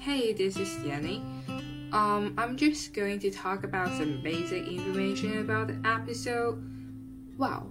[0.00, 1.22] Hey, this is Jenny.
[1.92, 6.56] Um, I'm just going to talk about some basic information about the episode.
[7.36, 7.66] Wow,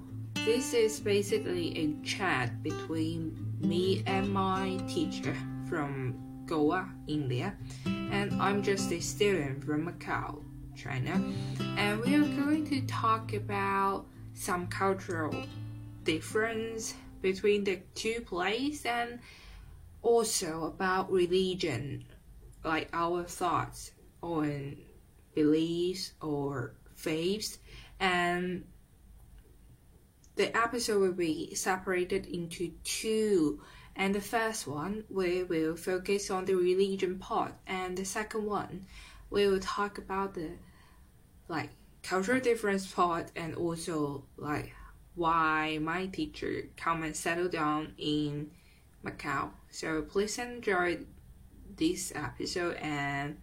[0.46, 5.36] this is basically a chat between me and my teacher
[5.68, 7.58] from Goa, India,
[7.88, 10.44] and I'm just a student from Macau,
[10.76, 11.20] China,
[11.78, 14.06] and we are going to talk about
[14.36, 15.34] some cultural
[16.04, 16.94] difference
[17.24, 19.20] between the two places and
[20.04, 22.06] also about religion,
[22.64, 23.92] like our thoughts
[24.22, 24.78] on
[25.34, 27.60] beliefs or faiths,
[28.00, 28.66] and
[30.36, 33.62] the episode will be separated into two.
[33.96, 38.86] And the first one, we will focus on the religion part, and the second one,
[39.30, 40.52] we will talk about the
[41.50, 44.74] like cultural difference part, and also like
[45.16, 48.52] why my teacher come and settle down in
[49.04, 49.50] Macau.
[49.70, 51.00] So please enjoy
[51.78, 53.38] this episode and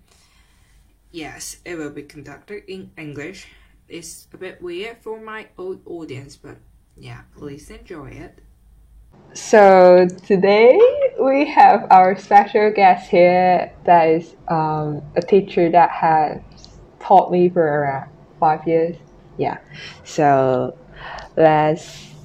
[1.10, 3.46] yes, it will be conducted in English.
[3.88, 6.56] It's a bit weird for my old audience, but
[6.96, 8.40] yeah, please enjoy it.
[9.32, 10.78] So today
[11.20, 16.40] we have our special guest here that is um, a teacher that has
[17.00, 18.96] taught me for around five years.
[19.38, 19.58] Yeah.
[20.04, 20.76] So
[21.36, 22.15] let's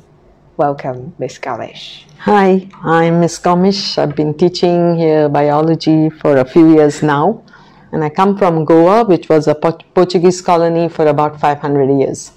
[0.58, 2.06] welcome Miss Gomes.
[2.20, 3.98] Hi, I'm Miss Gomes.
[3.98, 7.44] I've been teaching here biology for a few years now,
[7.92, 12.32] and I come from Goa, which was a Port- Portuguese colony for about 500 years.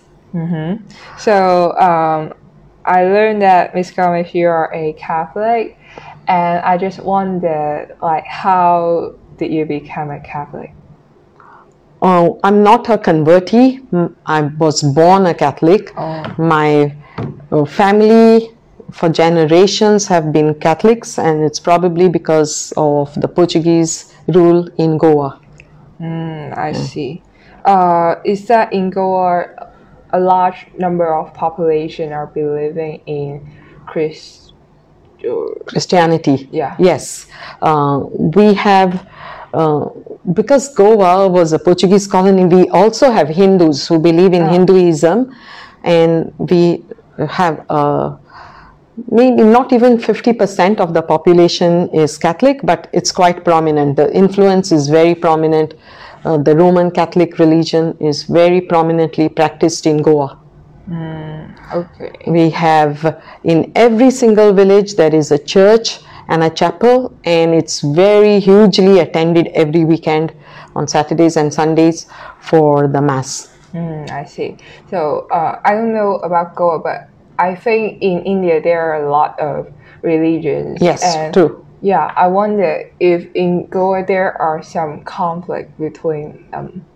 [1.19, 2.35] So um,
[2.85, 5.79] I learned that Miss Gomes, you are a Catholic,
[6.27, 10.73] and I just wondered, like, how did you become a Catholic?
[12.03, 13.81] Oh, I'm not a convertee.
[14.27, 15.93] I was born a Catholic.
[15.97, 16.35] Oh.
[16.37, 16.95] My
[17.67, 18.55] family
[18.93, 25.41] for generations have been Catholics, and it's probably because of the Portuguese rule in Goa.
[26.01, 27.23] Mm, I see.
[27.65, 29.73] Uh, is that in Goa,
[30.13, 33.51] a large number of population are believing in
[33.87, 34.53] Christ?
[35.67, 36.49] Christianity.
[36.53, 36.77] Yeah.
[36.79, 37.27] Yes.
[37.63, 39.09] Uh, we have,
[39.55, 39.89] uh,
[40.35, 45.35] because Goa was a Portuguese colony, we also have Hindus who believe in Hinduism,
[45.83, 46.85] and we
[47.29, 48.17] have uh,
[49.11, 53.97] maybe not even 50% of the population is Catholic, but it's quite prominent.
[53.97, 55.75] The influence is very prominent.
[56.25, 60.39] Uh, the Roman Catholic religion is very prominently practiced in Goa.
[61.75, 62.13] Okay.
[62.27, 67.81] We have in every single village there is a church and a chapel, and it's
[67.81, 70.33] very hugely attended every weekend
[70.75, 72.07] on Saturdays and Sundays
[72.41, 73.54] for the Mass.
[73.75, 74.57] Mm, I see.
[74.89, 77.09] So uh, I don't know about Goa, but
[77.39, 79.67] I think in India there are a lot of
[80.03, 80.79] religions.
[80.81, 81.67] Yes, and true.
[81.81, 86.87] Yeah, I wonder if in Goa there are some conflict between them.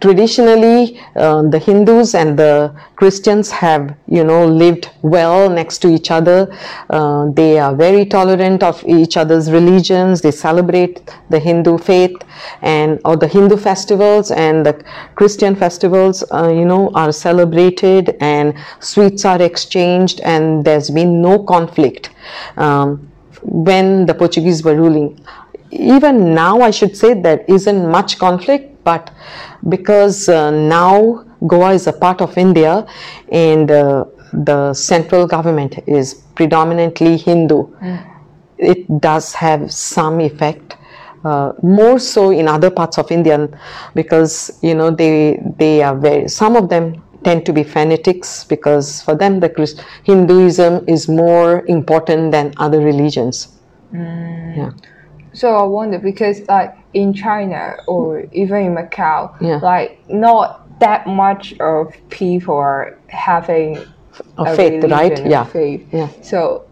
[0.00, 6.10] Traditionally, uh, the Hindus and the Christians have, you know, lived well next to each
[6.10, 6.50] other.
[6.88, 10.22] Uh, they are very tolerant of each other's religions.
[10.22, 12.16] They celebrate the Hindu faith
[12.62, 14.82] and or the Hindu festivals and the
[15.14, 21.42] Christian festivals, uh, you know, are celebrated and sweets are exchanged and there's been no
[21.42, 22.10] conflict
[22.56, 23.10] um,
[23.42, 25.22] when the Portuguese were ruling
[25.70, 29.10] even now i should say there isn't much conflict but
[29.74, 32.72] because uh, now goa is a part of india
[33.46, 34.04] and uh,
[34.48, 37.60] the central government is predominantly hindu
[38.58, 40.76] it does have some effect
[41.24, 43.36] uh, more so in other parts of india
[44.00, 44.34] because
[44.68, 45.12] you know they
[45.62, 46.86] they are very some of them
[47.26, 52.80] tend to be fanatics because for them the Christ- hinduism is more important than other
[52.90, 53.48] religions.
[54.60, 54.70] Yeah
[55.38, 59.60] So I wonder because like in China or even in Macau, Yeah.
[59.62, 60.46] like not
[60.80, 63.78] that much of people are having
[64.36, 65.18] a faith, right?
[65.26, 65.44] a Yeah.
[65.44, 65.82] faith.
[65.92, 66.08] Yeah.
[66.22, 66.64] So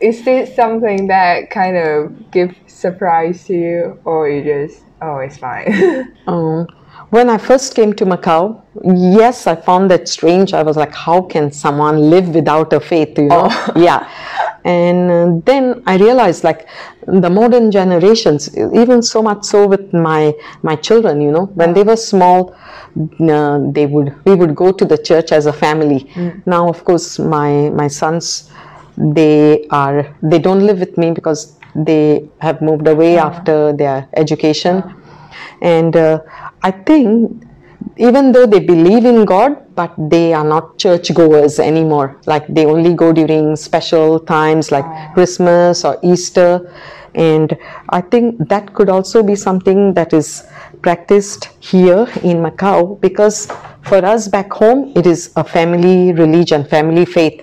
[0.00, 5.36] is this something that kind of give surprise to you, or you just oh it's
[5.36, 5.68] fine?
[6.26, 6.66] Um,
[7.10, 8.62] when I first came to Macau,
[9.20, 10.52] yes, I found that strange.
[10.54, 13.48] I was like, how can someone live without a faith, you know?
[13.76, 14.08] Yeah.
[14.66, 16.68] And uh, then I realized like
[17.06, 21.84] the modern generations, even so much so with my, my children, you know, when they
[21.84, 22.52] were small,
[23.20, 26.10] uh, they would, we would go to the church as a family.
[26.46, 28.50] Now, of course, my, my sons,
[28.98, 34.82] they are, they don't live with me because they have moved away after their education.
[35.62, 36.20] And uh,
[36.62, 37.45] i think
[37.96, 42.20] even though they believe in God, but they are not church goers anymore.
[42.26, 44.84] Like they only go during special times like
[45.14, 46.72] Christmas or Easter.
[47.14, 47.56] And
[47.90, 50.46] I think that could also be something that is
[50.82, 53.46] practiced here in Macau because
[53.82, 57.42] for us back home, it is a family religion, family faith.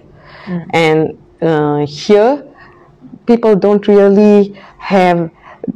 [0.74, 2.44] And uh, here,
[3.26, 5.32] people don't really have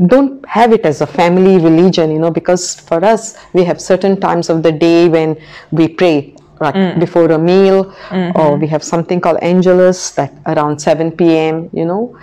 [0.08, 4.20] don't have it as a family religion you know because for us we have certain
[4.20, 5.36] times of the day when
[5.72, 7.96] we pray like before a meal
[8.36, 12.18] or we have something called angelus that around 7 p.m you know?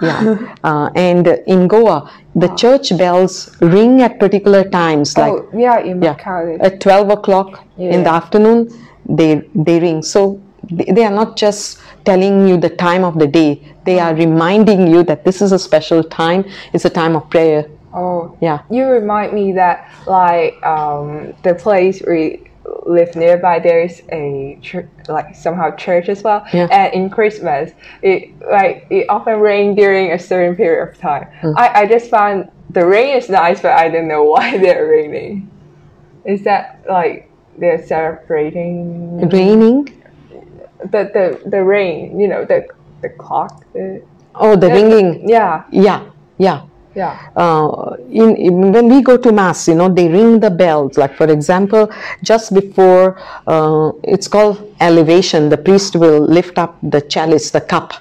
[0.00, 0.56] Yeah.
[0.64, 6.02] Uh, and in goa the church bells ring at particular times like oh, yeah, in
[6.02, 6.58] yeah Macau.
[6.60, 8.68] at 12 o'clock in the afternoon
[9.08, 10.02] they they ring.
[10.02, 13.62] So they they are not just telling you the time of the day.
[13.84, 16.44] They are reminding you that this is a special time.
[16.72, 17.68] It's a time of prayer.
[17.94, 18.62] Oh, yeah.
[18.70, 22.48] You remind me that like um, the place we
[22.86, 26.44] live nearby there's a church, like somehow church as well.
[26.52, 26.68] Yeah.
[26.70, 27.72] and in christmas
[28.02, 31.26] it like it often rain during a certain period of time.
[31.40, 31.52] Hmm.
[31.56, 35.50] I, I just found the rain is nice but i don't know why they're raining.
[36.24, 39.28] Is that like they're celebrating?
[39.28, 40.01] Raining
[40.90, 42.66] the the, the rain you know the
[43.02, 44.02] the clock the,
[44.34, 45.28] oh the ringing.
[45.28, 45.64] Yeah.
[45.70, 46.08] Yeah
[46.38, 46.62] yeah.
[46.94, 47.16] Yeah.
[47.36, 50.98] Uh, in, in- when we go to mass you know they ring the bells.
[50.98, 51.90] Like for example
[52.22, 57.94] just before uh, it's called elevation the priest will lift up the chalice the cup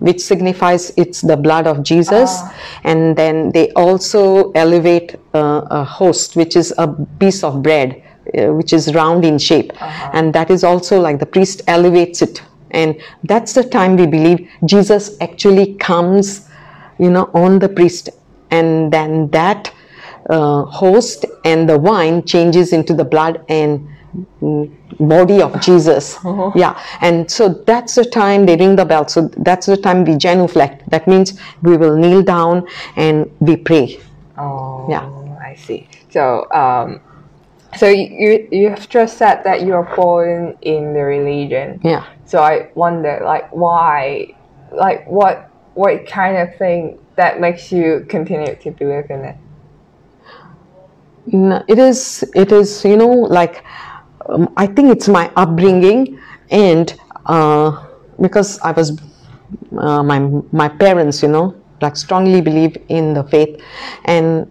[0.00, 2.40] which signifies it's the blood of jesus.
[2.84, 6.86] And then they also elevate uh, a host which is a
[7.18, 8.02] piece of bread
[8.36, 9.72] uh, which is round in shape
[10.14, 12.42] and that is also like the priest elevates it
[12.72, 16.48] and that's the time we believe jesus actually comes
[16.98, 18.10] you know, on the priest,
[18.50, 19.72] and then that
[20.28, 23.88] uh, host and the wine changes into the blood and
[24.42, 26.18] mm, body of Jesus.
[26.54, 29.06] Yeah, and so that's the time they ring the bell.
[29.08, 30.88] So that's the time we genuflect.
[30.90, 32.66] That means we will kneel down
[32.96, 34.00] and we pray.
[34.36, 35.08] Oh, Yeah.
[35.40, 35.88] I see.
[36.10, 37.00] So, um,
[37.76, 41.80] so you you have just said that you are born in the religion.
[41.84, 42.06] Yeah.
[42.24, 44.34] So I wonder, like, why,
[44.72, 49.36] like, what what kind of thing that makes you continue to believe in it?
[51.26, 53.62] No, it is it is you know like
[54.30, 56.18] um, i think it's my upbringing
[56.50, 57.84] and uh,
[58.18, 58.98] because i was
[59.76, 60.20] uh, my
[60.52, 63.60] my parents you know like strongly believe in the faith
[64.06, 64.50] and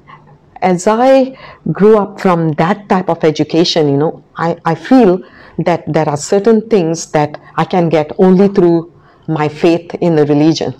[0.61, 1.37] as i
[1.71, 5.21] grew up from that type of education you know i i feel
[5.59, 8.91] that there are certain things that i can get only through
[9.27, 10.73] my faith in the religion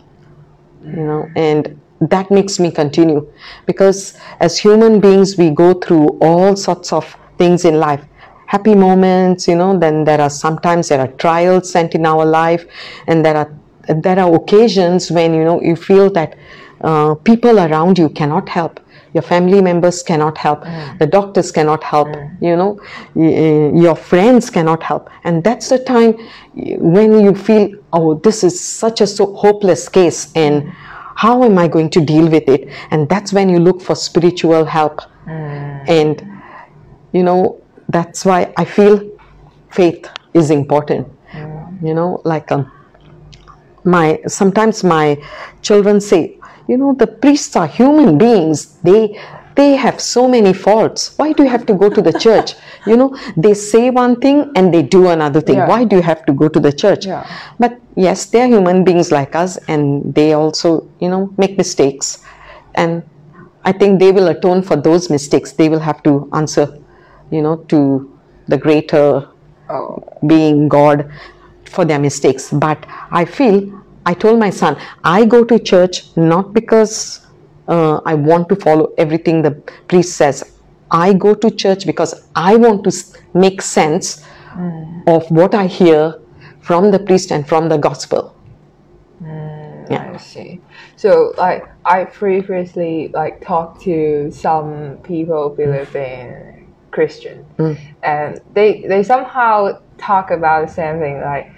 [0.84, 3.28] you know and that makes me continue.
[3.66, 8.04] Because as human beings we go through all sorts of things in life.
[8.48, 12.66] Happy moments you know then there are sometimes there are trials sent in our life
[13.08, 13.54] and there are
[13.90, 16.38] there are occasions when you know you feel that
[16.82, 18.80] uh, people around you cannot help
[19.14, 20.66] your family members cannot help.
[20.66, 20.98] Hmm.
[20.98, 22.44] The doctors cannot help hmm.
[22.44, 22.80] you know.
[23.14, 25.10] Y- your friends cannot help.
[25.24, 26.14] And that's the time
[26.54, 30.70] when you feel oh this is such a so hopeless case and hmm.
[31.16, 32.70] how am i going to deal with it?
[32.92, 35.02] And that's when you look for spiritual help.
[35.28, 36.22] And
[37.14, 39.10] you know that's why i feel
[39.70, 41.08] faith is important.
[41.82, 42.72] You know like um,
[43.84, 45.22] my sometimes my
[45.62, 48.78] children say you know the priests are human beings.
[48.84, 49.20] They
[49.56, 51.18] they have so many faults.
[51.18, 52.54] Why do you have to go to the church?
[52.88, 55.58] You know they say one thing and they do another thing.
[55.58, 55.68] Yeah.
[55.68, 57.06] why do you have to go to the church?
[57.06, 57.26] Yeah.
[57.60, 62.24] but yes they are human beings like us and they also you know make mistakes.
[62.76, 63.04] And
[63.66, 65.52] i think they will atone for those mistakes.
[65.52, 66.68] They will have to answer
[67.32, 67.80] you know to
[68.48, 69.28] the greater
[69.70, 71.12] Oh, being God
[71.66, 72.52] for their mistakes.
[72.52, 77.28] But I feel, I told my son, I go to church not because
[77.68, 79.52] uh, I want to follow everything the
[79.90, 80.38] priest says.
[80.90, 82.92] I go to church because I want to
[83.34, 84.24] make sense
[84.54, 85.04] mm.
[85.08, 86.22] of what I hear
[86.62, 88.34] from the priest and from the gospel.
[89.22, 90.14] Mm, yeah.
[90.14, 90.62] I see.
[90.96, 97.78] So, like, I previously like talked to some people believe in Christian, mm.
[98.04, 101.20] and they they somehow talk about the same thing.
[101.20, 101.52] Like,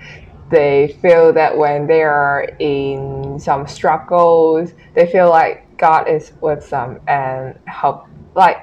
[0.49, 6.69] they feel that when they are in some struggles, they feel like God is with
[6.69, 8.57] them and help, like,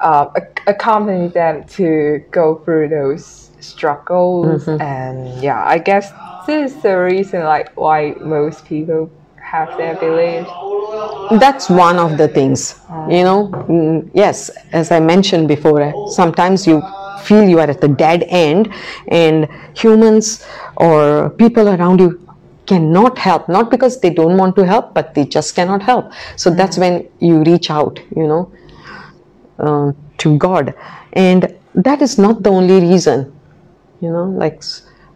[0.00, 0.28] uh,
[0.66, 4.66] accompany them to go through those struggles.
[4.68, 6.10] And yeah, I guess
[6.46, 9.10] this is the reason, like, why most people
[9.40, 10.50] have their beliefs.
[11.40, 12.74] that's one of the things
[13.08, 16.82] you know Mm, yes as i mentioned before sometimes you
[17.20, 18.72] feel you are at the dead end
[19.08, 20.44] and humans
[20.76, 22.26] or people around you
[22.66, 23.48] cannot help.
[23.48, 26.12] Not because they don't want to help but they just cannot help.
[26.36, 28.52] So that's when you reach out you know
[29.58, 30.74] uh, to god.
[31.12, 33.32] And that is not the only reason
[34.00, 34.62] you know like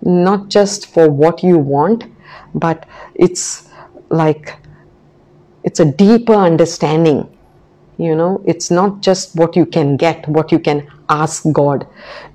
[0.03, 2.05] not just for what you want
[2.55, 3.69] but it's
[4.11, 4.57] like
[5.65, 7.34] it's a deeper understanding
[7.99, 11.87] you know it's not just what you can get what you can ask god.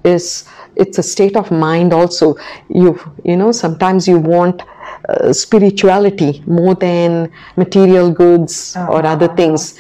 [0.03, 2.35] Is it's a state of mind also.
[2.69, 4.61] You you know sometimes you want
[5.09, 9.79] uh, spirituality more than material goods or other things.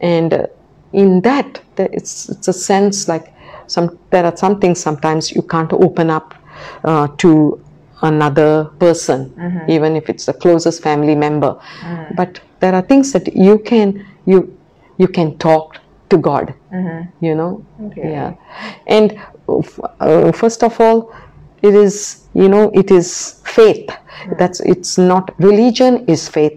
[0.00, 0.46] And uh,
[0.92, 3.32] in that it's it's a sense like
[3.66, 6.34] some there are some things sometimes you can't open up
[6.84, 7.60] uh, to
[8.02, 9.32] another person
[9.68, 11.58] even if it's the closest family member.
[12.16, 14.56] But there are things that you can you
[15.02, 15.76] you can talk
[16.10, 16.54] to god
[17.26, 17.64] you know?
[17.86, 18.10] Okay.
[18.10, 18.34] yeah.
[18.86, 19.62] And uh,
[20.00, 21.12] uh, first of all
[21.62, 21.94] it is
[22.34, 23.90] you know it is faith.
[24.38, 26.56] That's it's not religion is faith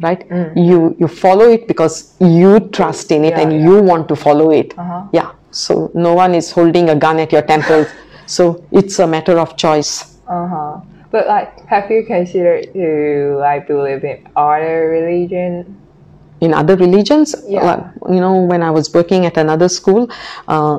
[0.00, 0.26] right?
[0.56, 3.66] You you follow it because you trust in it Yeah, and yeah.
[3.66, 4.74] you want to follow it.
[4.78, 5.04] Uh-huh.
[5.12, 5.32] yeah.
[5.50, 7.86] So no one is holding a gun at your temple.
[8.28, 10.18] So it's a matter of choice.
[10.26, 10.80] Uh-huh.
[11.12, 15.76] But like have you considered to like believe in other religion?
[16.40, 17.90] In other religions Yeah.
[18.08, 20.08] you know when i was working at another school
[20.48, 20.78] uh,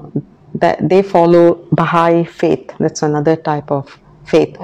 [0.56, 2.72] that they follow baha'i faith.
[2.80, 4.58] That's another type of faith.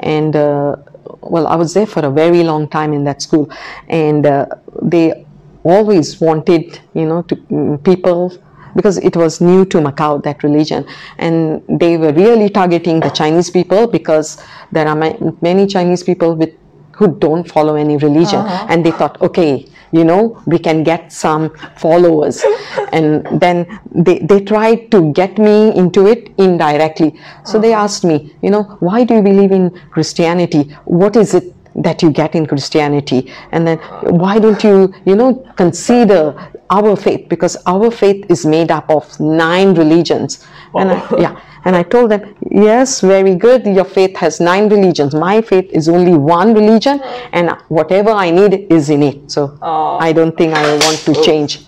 [0.00, 0.76] And uh,
[1.22, 3.50] well i was there for a very long time in that school.
[3.88, 4.46] And uh,
[4.82, 5.24] they
[5.64, 8.32] always wanted you know to mm, people
[8.76, 10.84] because it was new to Macau, that religion,
[11.18, 14.40] and they were really targeting the Chinese people because
[14.70, 16.50] there are ma- many Chinese people with
[16.98, 18.40] who don't follow any religion.
[18.40, 18.66] Uh-huh.
[18.68, 21.50] And they thought okay you know we can get some
[21.84, 22.44] followers.
[22.92, 27.20] And then they, they tried to get me into it indirectly.
[27.44, 27.84] So they uh-huh.
[27.84, 30.62] asked me you know why do you believe in christianity?
[30.84, 33.32] What is it that you get in christianity?
[33.52, 33.78] And then
[34.22, 36.22] why don't you you know consider
[36.70, 37.28] our faith?
[37.28, 40.46] Because our faith is made up of nine religions.
[40.74, 41.20] And I, oh.
[41.20, 43.66] yeah and I told them, yes, very good.
[43.66, 45.14] Your faith has nine religions.
[45.14, 47.00] My faith is only one religion,
[47.32, 49.30] and whatever I need is in it.
[49.30, 49.98] So Oh.
[49.98, 51.60] I don't think I want to change.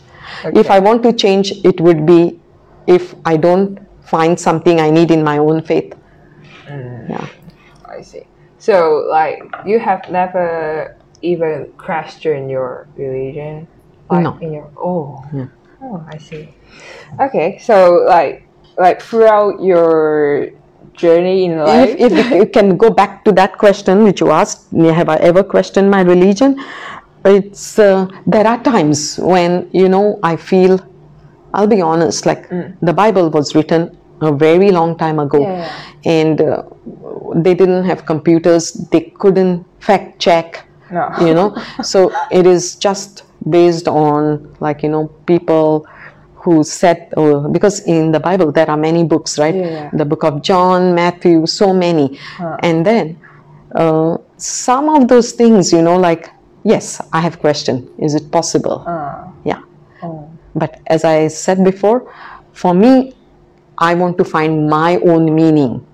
[0.44, 2.40] If I want to change, it would be
[2.86, 5.94] if I don't find something I need in my own faith.
[6.66, 7.10] Mm.
[7.10, 7.26] Yeah.
[7.84, 8.24] I see.
[8.58, 13.66] So like you have never even questioned your religion?
[14.10, 14.38] Like, No.
[14.40, 15.24] In your oh.
[15.82, 16.48] Oh, I see.
[17.18, 18.46] Okay, so like
[18.80, 20.50] like throughout your
[20.94, 21.94] journey in life.
[21.98, 25.42] If, if you can go back to that question which you asked, have I ever
[25.42, 26.58] questioned my religion?
[27.24, 30.80] It's uh, there are times when you know I feel.
[31.52, 32.26] I'll be honest.
[32.26, 32.48] Like
[32.80, 35.68] the Bible was written a very long time ago, Yeah.
[36.04, 36.62] and uh,
[37.34, 38.72] they didn't have computers.
[38.92, 40.66] They couldn't fact check.
[40.90, 41.10] No.
[41.20, 45.86] You know, so it is just based on like you know people
[46.42, 49.54] who said uh, because in the bible there are many books right?
[49.54, 49.90] Yeah.
[49.92, 52.18] the book of john matthew so many.
[52.62, 53.20] And then
[53.74, 56.30] uh, some of those things you know like
[56.64, 57.88] yes i have question.
[57.98, 58.84] is it possible?
[58.86, 59.62] Uh, yeah.
[60.02, 60.30] Oh.
[60.54, 62.12] but as i said before
[62.52, 63.12] for me
[63.78, 65.84] i want to find my own meaning.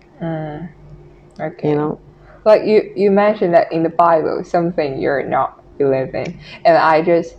[1.39, 1.69] Okay.
[1.69, 2.01] you know?
[2.45, 6.39] Like you you mentioned that in the bible something you're not believing.
[6.65, 7.37] And i just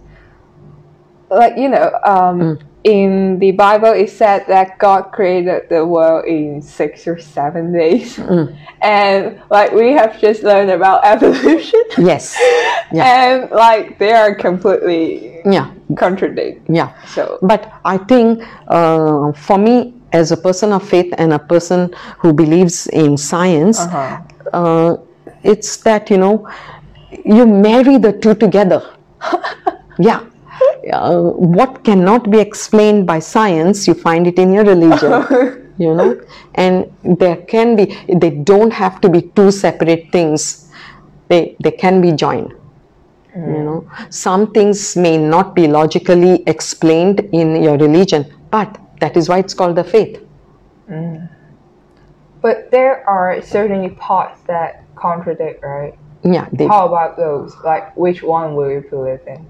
[1.29, 6.61] like you know um in the bible it said that god created the world in
[6.61, 8.19] six or seven days.
[8.81, 11.81] And like we have just learned about evolution.
[11.97, 12.37] Yes.
[12.93, 13.03] Yeah.
[13.03, 15.71] And like they are completely yeah.
[15.97, 16.69] contradict.
[16.69, 16.93] Yeah.
[17.07, 21.91] So But I think uh, for me, as a person of faith and a person
[22.19, 24.21] who believes in science, Uh-huh.
[24.53, 24.97] uh,
[25.43, 26.47] it's that you know,
[27.25, 28.79] you marry the two together.
[29.99, 30.21] yeah.
[30.91, 35.73] Uh, what cannot be explained by science, you find it in your religion.
[35.77, 36.19] you know,
[36.55, 37.97] and there can be.
[38.07, 40.71] They don't have to be two separate things.
[41.27, 42.53] They they can be joined
[43.45, 49.29] you know some things may not be logically explained in your religion but that is
[49.29, 50.23] why it's called the faith
[52.41, 58.23] but there are certainly parts that contradict right yeah they, how about those like which
[58.23, 59.45] one will you believe in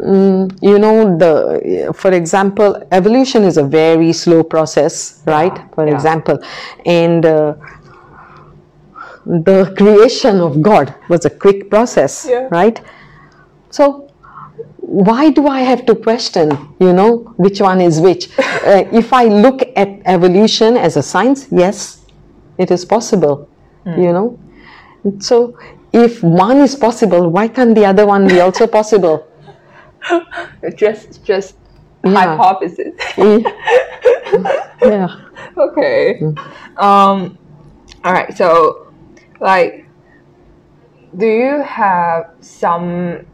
[0.00, 5.94] Mm, you know the for example evolution is a very slow process right for yeah.
[5.94, 6.38] example
[6.86, 7.54] and uh,
[9.26, 12.46] the creation of god was a quick process Yeah.
[12.52, 12.80] right
[13.70, 14.08] so
[14.88, 18.30] why do I have to question, you know, which one is which?
[18.38, 22.06] uh, if I look at evolution as a science, yes,
[22.56, 23.50] it is possible,
[23.84, 24.38] you know.
[25.20, 25.58] So
[25.92, 29.26] if one is possible, why can't the other one be also possible?
[30.76, 31.54] just just
[32.04, 32.36] Yeah.
[32.36, 32.94] hypothesis.
[34.82, 35.08] yeah.
[35.56, 36.20] okay.
[36.76, 37.38] Um.
[38.04, 38.32] All right.
[38.36, 38.86] So,
[39.40, 39.86] like,
[41.16, 43.26] do you have some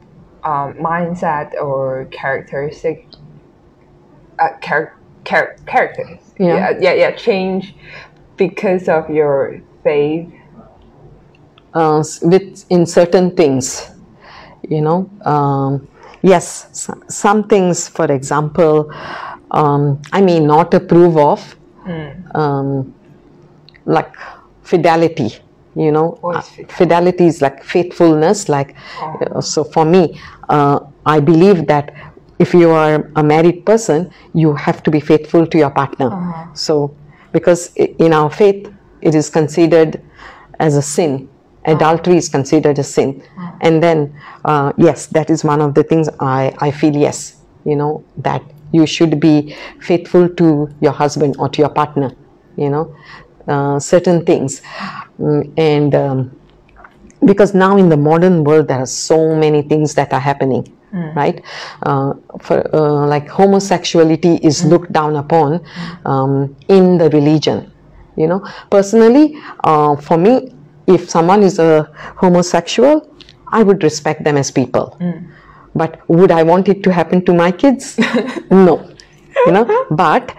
[0.42, 3.06] um, mindset or characteristic?
[4.38, 6.18] Uh, char- char- characters.
[6.38, 6.46] Yeah.
[6.56, 6.78] yeah.
[6.80, 6.94] Yeah.
[6.94, 7.10] Yeah.
[7.12, 7.74] Change
[8.36, 10.32] because of your faith.
[11.74, 13.90] Uh, with in certain things
[14.74, 15.86] you know um,
[16.22, 16.46] yes
[17.08, 18.90] some things for example
[19.50, 21.40] um, i may not approve of
[22.34, 22.94] um,
[23.84, 24.12] like
[24.62, 25.30] fidelity
[25.84, 26.72] you know Uh, fidelity?
[26.78, 28.74] fidelity is like faithfulness like
[29.36, 30.02] uh, so for me
[30.48, 31.86] uh, i believe that
[32.38, 36.08] if you are a married person you have to be faithful to your partner.
[36.54, 36.94] So
[37.32, 38.62] because in our faith
[39.02, 40.00] it is considered
[40.58, 41.28] as a sin
[41.66, 43.22] adultery is considered a sin.
[43.60, 47.76] And then uh, yes that is one of the things i i feel yes you
[47.76, 48.42] know that
[48.72, 52.10] you should be faithful to your husband or to your partner
[52.56, 52.94] you know
[53.48, 54.62] uh, certain things.
[55.18, 56.30] Mm, and um,
[57.24, 60.64] because now in the modern world there are so many things that are happening
[61.16, 61.42] right?
[61.82, 65.64] Uh, for uh, like homosexuality is looked down upon
[66.04, 67.72] um, in the religion
[68.16, 68.46] you know.
[68.70, 70.54] Personally uh, for me
[70.86, 73.08] if someone is a homosexual
[73.52, 74.86] i would respect them as people.
[75.00, 75.18] Hmm.
[75.74, 77.98] But would i want it to happen to my kids?
[78.50, 78.74] No.
[79.46, 79.86] You know?
[79.90, 80.36] But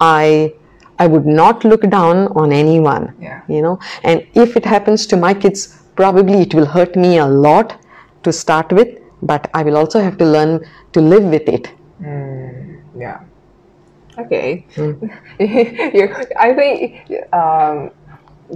[0.00, 0.52] i
[0.98, 3.40] i would not look down on anyone Yeah.
[3.48, 3.78] you know?
[4.04, 5.66] And if it happens to my kids
[5.96, 7.76] probably it will hurt me a lot
[8.24, 8.88] to start with
[9.22, 10.60] but i will also have to learn
[10.92, 11.66] to live with it.
[11.98, 12.76] Hmm.
[12.98, 13.20] Yeah.
[14.18, 14.66] Okay.
[14.74, 14.92] Hmm.
[15.38, 16.06] you,
[16.46, 17.90] I think um,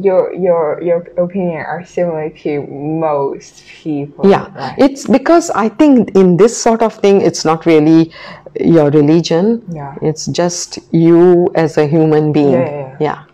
[0.02, 4.28] your your your opinion are similar to most people.
[4.28, 4.74] yeah right?
[4.78, 8.12] it's because i think in this sort of thing it's not really
[8.60, 9.94] your religion Yeah.
[10.02, 13.24] it's just you as a human being Yeah, yeah, yeah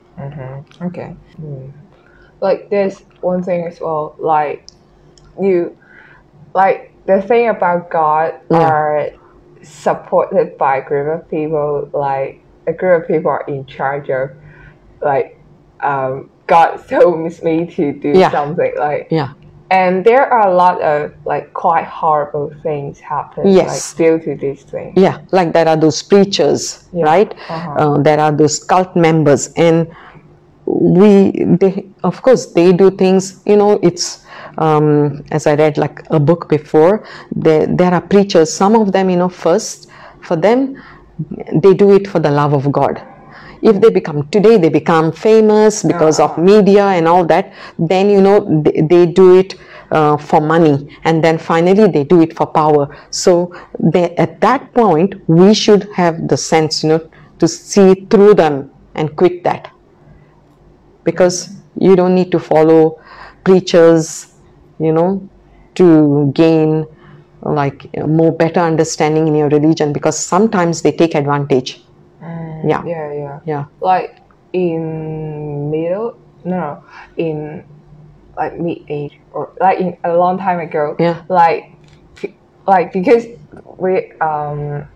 [0.83, 1.17] Okay.
[1.37, 1.69] Hmm.
[2.41, 4.15] Like there's one thing as well.
[4.19, 4.67] Like
[5.41, 5.77] you,
[6.55, 8.59] like the thing about God Yeah.
[8.69, 9.11] are
[9.63, 11.89] supported by a group of people.
[11.93, 14.31] Like a group of people are in charge of,
[15.03, 15.39] like,
[15.81, 17.15] um, God told
[17.49, 18.31] me to do Yeah.
[18.39, 18.73] something.
[18.87, 19.31] Like yeah
[19.71, 23.69] and there are a lot of like quite horrible things happen Yes.
[23.71, 24.93] like due to these things.
[25.07, 27.05] yeah like there are those preachers Yeah.
[27.13, 27.81] right Uh-huh.
[27.81, 29.87] uh, there are those cult members and
[30.67, 31.75] we they
[32.11, 34.07] of course they do things you know it's
[34.59, 36.95] um, as i read like a book before
[37.45, 39.89] there, there are preachers some of them you know first
[40.27, 40.61] for them
[41.63, 42.95] they do it for the love of god
[43.63, 48.21] if they become today they become famous because of media and all that then you
[48.21, 49.55] know they, they do it
[49.91, 52.97] uh, for money and then finally they do it for power.
[53.11, 58.35] So they, at that point we should have the sense you know to see through
[58.35, 59.73] them and quit that.
[61.05, 63.01] Because you don't need to follow
[63.45, 64.35] preachers
[64.79, 65.29] you know
[65.75, 66.87] to gain
[67.43, 71.83] like more better understanding in your religion because sometimes they take advantage
[72.23, 73.41] yeah Yeah, yeah.
[73.45, 74.21] yeah Like
[74.53, 76.85] in middle, no, no,
[77.17, 77.65] in
[78.37, 80.97] like mid age or like in a long time ago.
[80.99, 81.23] Yeah.
[81.29, 81.65] Like,
[82.67, 83.27] like because
[83.79, 84.89] we um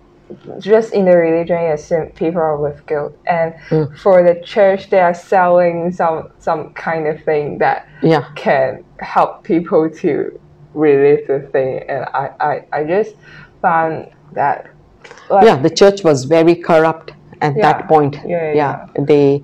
[0.58, 3.96] just in the religion, yes, people are with guilt, and Mm.
[3.98, 9.44] for the church, they are selling some some kind of thing that yeah can help
[9.44, 10.38] people to
[10.74, 13.14] relive the thing, and I I, I just
[13.62, 14.73] found that.
[15.30, 17.62] Like, yeah the church was very corrupt at Yeah.
[17.72, 19.42] that point Yeah, yeah, they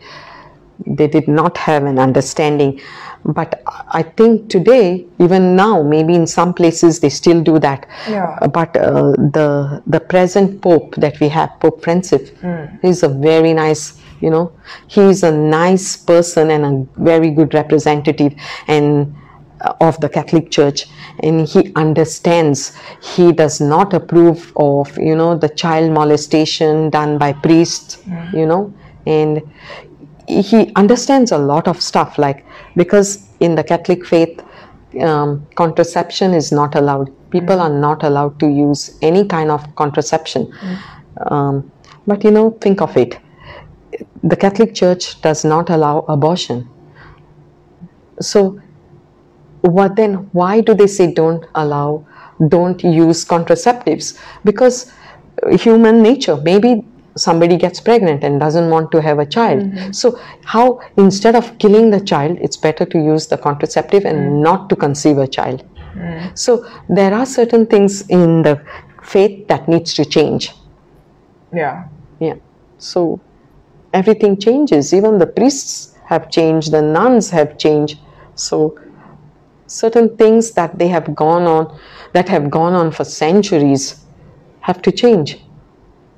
[0.87, 2.81] they did not have an understanding
[3.39, 3.63] but
[4.01, 8.47] i think today even now maybe in some places they still do that Yeah.
[8.59, 12.65] But uh, the the present pope that we have pope francis Hmm.
[12.83, 13.85] he's a very nice
[14.25, 14.47] you know
[14.97, 16.75] he's a nice person and a
[17.13, 18.33] very good representative
[18.69, 19.15] and
[19.81, 20.87] of the catholic church
[21.23, 22.77] and he understands.
[23.03, 28.73] He does not approve of you know the child molestation done by priests you know
[29.07, 29.43] and
[30.29, 32.47] he understands a lot of stuff like
[32.77, 34.43] because in the catholic faith
[35.01, 37.11] um, contraception is not allowed.
[37.31, 40.53] People are not allowed to use any kind of contraception.
[41.27, 41.71] Um,
[42.07, 43.19] but you know think of it.
[44.25, 46.69] The catholic church does not allow abortion.
[48.21, 48.61] So
[49.63, 50.15] what then?
[50.33, 52.07] Why do they say don't allow
[52.49, 54.19] don't use contraceptives?
[54.45, 54.93] Because
[55.43, 56.85] uh, human nature maybe
[57.17, 59.63] somebody gets pregnant and doesn't want to have a child.
[59.63, 59.93] Mm-hmm.
[59.93, 64.43] So how instead of killing the child it's better to use the contraceptive and mm.
[64.43, 65.65] not to conceive a child.
[65.95, 66.39] Mm.
[66.39, 68.65] So there are certain things in the
[69.03, 70.55] faith that needs to change.
[71.53, 71.89] Yeah.
[72.21, 72.35] yeah.
[72.79, 73.21] So
[73.93, 74.95] everything changes.
[74.95, 77.99] Even the priests have changed the nuns have changed.
[78.35, 78.79] So
[79.71, 81.79] certain things that they have gone on
[82.13, 84.05] that have gone on for centuries
[84.61, 85.39] have to change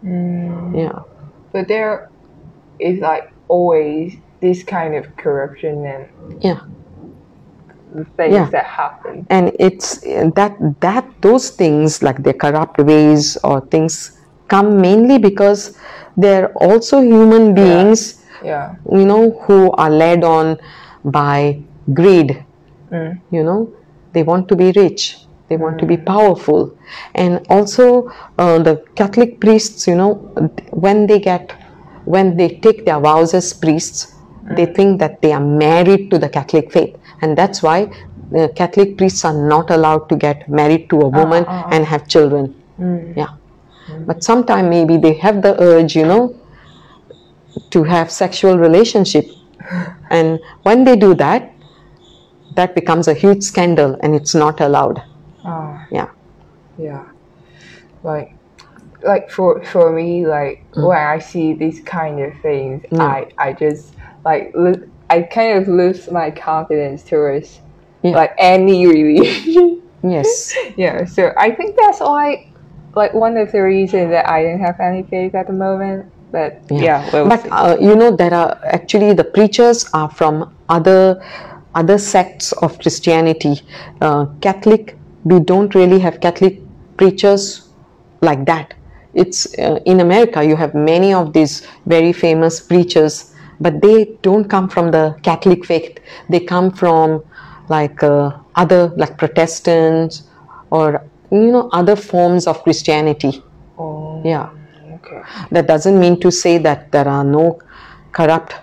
[0.05, 0.77] mm.
[0.77, 0.99] yeah
[1.53, 2.09] But there
[2.81, 6.09] is like always this kind of corruption and
[6.43, 6.61] yeah
[8.17, 8.49] things Yeah.
[8.51, 9.27] that happen.
[9.29, 10.01] and it's
[10.38, 14.17] that that those things like the corrupt ways or things
[14.49, 15.77] come mainly because
[16.17, 18.75] they're also human beings Yeah.
[18.91, 20.57] you know who are led on
[21.05, 21.61] by
[21.93, 22.43] greed
[23.31, 23.72] you know
[24.12, 26.07] they want to be rich they want to be mm.
[26.07, 26.61] powerful.
[27.14, 30.14] And also uh, the catholic priests you know
[30.87, 31.52] when they get
[32.05, 34.14] when they take their vows as priests
[34.57, 34.74] they mm.
[34.76, 36.96] think that they are married to the catholic faith.
[37.20, 37.78] And that's why
[38.31, 41.74] the catholic priests are not allowed to get married to a ah, woman ah, ah.
[41.74, 42.55] and have children.
[42.81, 43.16] Mm.
[43.16, 43.33] Yeah.
[44.07, 46.24] But sometime maybe they have the urge you know
[47.70, 49.26] to have sexual relationship.
[50.11, 51.52] And when they do that
[52.57, 55.03] that becomes a huge scandal and it's not allowed
[55.45, 55.87] Ah.
[55.91, 56.09] yeah
[56.79, 57.05] Yeah.
[58.03, 58.35] Like
[59.05, 63.95] like for for me, like when I see these kind of things, I I just
[64.25, 67.61] like lo- I kind of lose my confidence towards
[68.03, 68.15] Yeah.
[68.21, 69.83] like any religion.
[70.03, 71.05] yes yeah.
[71.05, 72.47] So I think that's why
[72.95, 76.07] like one of the reasons that I don't have any faith at the moment.
[76.33, 81.21] But yeah, we'll but uh, you know there are actually the preachers are from other
[81.74, 83.61] other sects of christianity
[84.00, 86.61] uh, catholic we don't really have catholic
[86.96, 87.68] preachers
[88.20, 88.74] like that.
[89.14, 94.48] It's uh, in america you have many of these very famous preachers but they don't
[94.48, 95.98] come from the catholic faith.
[96.28, 97.22] They come from
[97.68, 100.24] like uh, other like protestants
[100.70, 103.42] or you know other forms of christianity.
[103.78, 104.50] Oh, yeah.
[104.94, 105.22] okay.
[105.50, 107.61] that doesn't mean to say that there are no
[108.12, 108.54] corrupt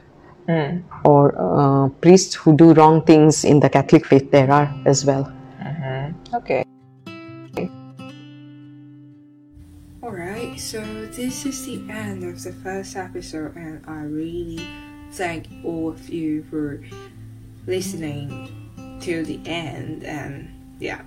[0.49, 0.81] Mm.
[1.05, 4.31] or uh, priests who do wrong things in the Catholic faith.
[4.31, 5.31] There are as well.
[6.33, 6.65] Okay.
[10.01, 10.81] Alright, so
[11.13, 14.65] this is the end of the first episode, and I really
[15.11, 16.81] thank all of you for
[17.67, 20.03] listening till the end.
[20.03, 21.01] And yeah,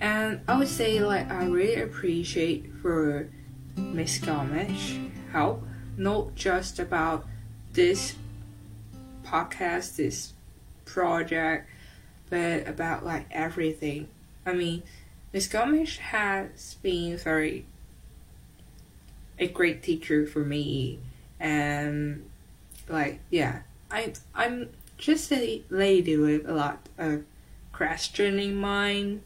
[0.00, 3.30] and I would say like I really appreciate for
[3.76, 4.98] Miss Gomes
[5.30, 5.62] help,
[5.96, 7.24] not just about
[7.72, 8.16] this
[9.30, 10.32] podcast, this
[10.84, 11.68] project,
[12.28, 14.08] but about like everything.
[14.44, 14.82] I mean,
[15.32, 17.66] Miss Gomes has been very
[19.38, 20.98] a great teacher for me.
[21.38, 22.28] And
[22.88, 27.24] like yeah I I'm just a lady with a lot of
[27.72, 29.22] questioning mind.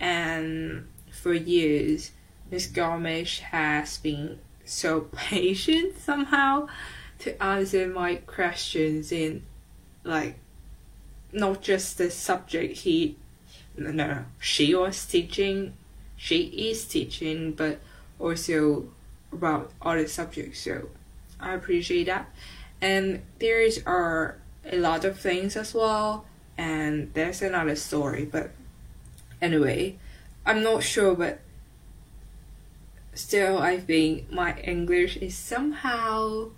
[0.00, 2.10] And for years
[2.50, 6.68] Miss Gomes has been so patient somehow
[7.24, 9.42] to answer my questions in
[10.04, 10.36] like
[11.32, 13.16] not just the subject he
[13.78, 15.72] no, no she was teaching
[16.16, 17.80] she is teaching but
[18.18, 18.86] also
[19.32, 20.88] about other subjects so
[21.40, 22.28] i appreciate that.
[22.80, 24.36] And there's are
[24.70, 26.26] a lot of things as well
[26.58, 28.50] and there's another story but
[29.40, 29.96] anyway
[30.44, 31.40] i'm not sure but
[33.14, 36.50] still i think my english is somehow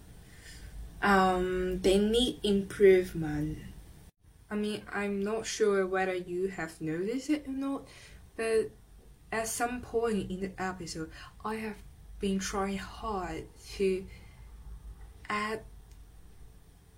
[1.02, 3.58] um they need improvement
[4.50, 7.86] i mean i'm not sure whether you have noticed it or not
[8.36, 8.70] but
[9.32, 11.10] at some point in the episode
[11.44, 11.76] i have
[12.18, 13.44] been trying hard
[13.76, 14.04] to
[15.28, 15.62] add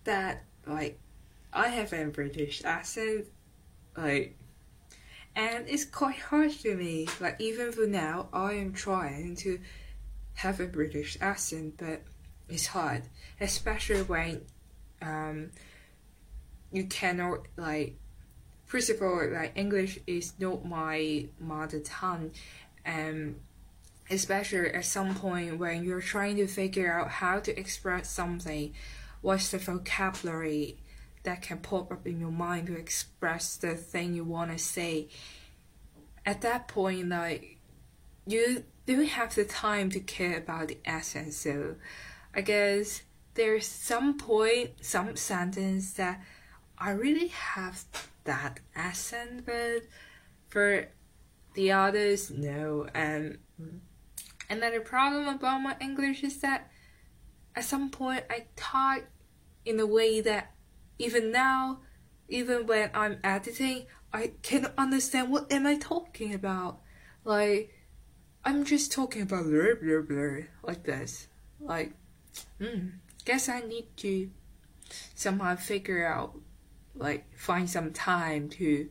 [0.04, 0.98] that like
[1.52, 3.26] I have a British accent
[3.96, 4.37] like
[5.34, 7.06] and it's quite hard for me.
[7.20, 9.61] Like even for now I am trying to
[10.34, 12.02] have a British accent but
[12.48, 13.02] it's hard.
[13.40, 14.42] Especially when
[15.00, 15.50] um
[16.72, 17.96] you cannot like
[18.66, 22.30] first of all like English is not my mother tongue
[22.84, 23.40] and
[24.11, 28.72] especially at some point when you're trying to figure out how to express something,
[29.20, 30.78] what's the vocabulary
[31.24, 35.08] that can pop up in your mind to express the thing you want to say.
[36.24, 37.58] At that point, like
[38.26, 41.37] you don't have the time to care about the essence.
[41.37, 41.76] So,
[42.34, 43.02] I guess
[43.34, 46.22] there's some point, some sentence that
[46.76, 47.84] I really have
[48.24, 49.82] that accent, but
[50.48, 50.88] for
[51.54, 52.86] the others no.
[52.94, 53.38] And
[54.48, 56.70] another problem about my English is that
[57.56, 59.04] at some point I talk
[59.64, 60.52] in a way that
[60.98, 61.80] even now,
[62.28, 66.80] even when I'm editing, I cannot understand what am I talking about.
[67.24, 67.74] Like
[68.44, 71.28] I'm just talking about blur blur blur like this.
[71.60, 71.92] Like,
[72.60, 72.88] hmm,
[73.24, 74.30] guess I need to
[75.14, 76.38] somehow figure out,
[76.94, 78.88] like, find some time to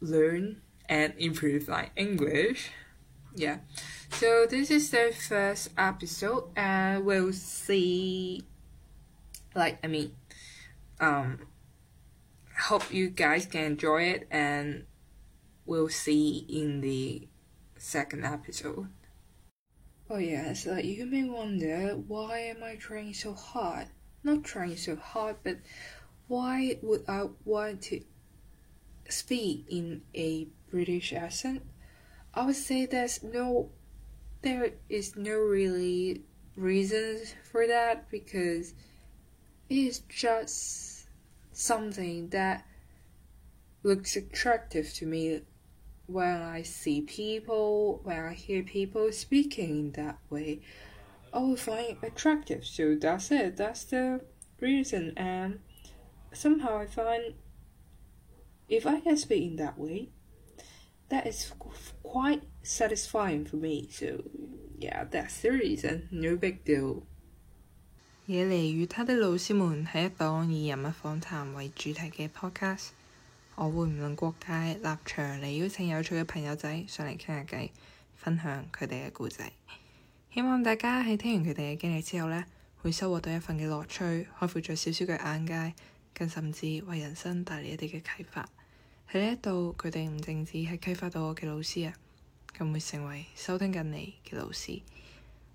[0.00, 2.70] learn and improve my English.
[3.34, 3.58] Yeah.
[4.10, 8.44] So this is the first episode and we'll see
[9.54, 10.12] like I mean
[11.00, 11.40] um
[12.58, 14.84] hope you guys can enjoy it and
[15.66, 17.28] we'll see in the
[17.76, 18.88] second episode.
[20.08, 23.88] Oh yes, like you may wonder why am I trying so hard?
[24.22, 25.58] Not trying so hard, but
[26.28, 28.00] why would I want to
[29.08, 31.62] speak in a British accent?
[32.34, 33.70] I would say there's no
[34.42, 36.22] there is no really
[36.54, 38.74] reasons for that because
[39.68, 41.08] it is just
[41.50, 42.64] something that
[43.82, 45.42] looks attractive to me
[46.07, 50.61] when I see people, when I hear people speaking in that way,
[51.33, 52.65] I will find it attractive.
[52.65, 53.57] So that's it.
[53.57, 54.21] That's the
[54.59, 55.13] reason.
[55.15, 55.59] And
[56.33, 57.33] somehow I find
[58.67, 60.09] if I can speak in that way,
[61.09, 61.51] that is
[62.03, 63.89] quite satisfying for me.
[63.91, 64.23] So
[64.77, 66.09] yeah, that's the reason.
[66.11, 67.03] No big deal.
[68.27, 72.89] 野梨与他的老师们系一档以人物访谈为主题嘅 podcast。
[73.55, 77.69] 我會唔論國界立場嚟邀請有趣嘅朋友仔上嚟傾下偈，
[78.15, 79.51] 分享佢哋嘅故仔。
[80.33, 82.45] 希望大家喺聽完佢哋嘅經歷之後呢，
[82.81, 84.03] 會收穫到一份嘅樂趣，
[84.39, 85.73] 開闊咗少少嘅眼界，
[86.13, 88.49] 更甚至為人生帶嚟一啲嘅啟發。
[89.11, 91.93] 喺呢一度，佢哋唔淨止係啟發到我嘅老師啊，
[92.57, 94.81] 更會成為收聽緊你嘅老師。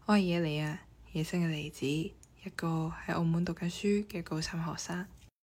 [0.05, 5.07] 我係野梨啊，野生嘅梨子，一個喺澳門讀緊書嘅高三學生。